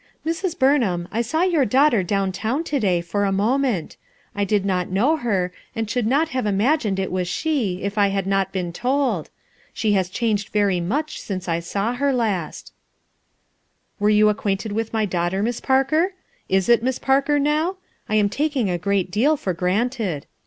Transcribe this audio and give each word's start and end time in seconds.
"Mrs, 0.25 0.57
Burnham, 0.57 1.07
I 1.11 1.21
saw 1.21 1.43
your 1.43 1.63
daughter 1.63 2.01
down 2.01 2.31
town 2.31 2.63
to 2.63 2.79
day, 2.79 3.01
for 3.01 3.23
a 3.23 3.31
moment. 3.31 3.97
I 4.33 4.43
did 4.43 4.65
not 4.65 4.89
know 4.89 5.17
her, 5.17 5.51
and 5.75 5.87
should 5.87 6.07
not 6.07 6.29
have 6.29 6.47
imagined 6.47 6.97
it 6.97 7.11
was 7.11 7.27
she, 7.27 7.83
if 7.83 7.99
I 7.99 8.07
had 8.07 8.25
not 8.25 8.51
been 8.51 8.73
told, 8.73 9.29
8hc 9.75 9.93
has 9.93 10.09
changed 10.09 10.49
very 10.49 10.79
much 10.79 11.21
since 11.21 11.47
I 11.47 11.59
fiaw 11.59 11.97
her 11.97 12.07
hut." 12.09 12.15
19S 12.15 12.17
RUTH 12.17 12.19
ERSKINE'S 12.19 12.57
SOX 12.57 12.71
"Were 13.99 14.09
you 14.09 14.29
acquainted 14.29 14.71
with 14.71 14.91
my 14.91 15.05
daughter, 15.05 15.43
Miss 15.43 15.59
Parker? 15.61 16.13
Is 16.49 16.67
it 16.67 16.81
Miss 16.81 16.97
Parker, 16.97 17.37
now? 17.37 17.75
I 18.09 18.15
am 18.15 18.27
taking 18.27 18.71
a 18.71 18.79
great 18.79 19.11
deal 19.11 19.37
for 19.37 19.53
granted." 19.53 20.25